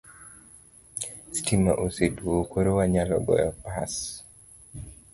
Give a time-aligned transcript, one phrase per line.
[1.37, 3.93] Stima oseduogo koro wanyalo goyo pas